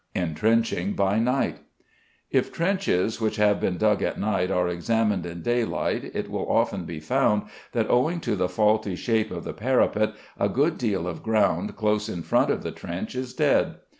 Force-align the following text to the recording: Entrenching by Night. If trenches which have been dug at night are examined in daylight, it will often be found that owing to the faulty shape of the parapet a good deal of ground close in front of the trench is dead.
Entrenching 0.15 0.93
by 0.93 1.19
Night. 1.19 1.57
If 2.31 2.51
trenches 2.51 3.21
which 3.21 3.35
have 3.35 3.59
been 3.59 3.77
dug 3.77 4.01
at 4.01 4.19
night 4.19 4.49
are 4.49 4.67
examined 4.67 5.27
in 5.27 5.43
daylight, 5.43 6.09
it 6.15 6.27
will 6.27 6.49
often 6.51 6.85
be 6.85 6.99
found 6.99 7.43
that 7.73 7.87
owing 7.87 8.19
to 8.21 8.35
the 8.35 8.49
faulty 8.49 8.95
shape 8.95 9.29
of 9.29 9.43
the 9.43 9.53
parapet 9.53 10.15
a 10.39 10.49
good 10.49 10.79
deal 10.79 11.07
of 11.07 11.21
ground 11.21 11.75
close 11.75 12.09
in 12.09 12.23
front 12.23 12.49
of 12.49 12.63
the 12.63 12.71
trench 12.71 13.13
is 13.13 13.35
dead. 13.35 13.75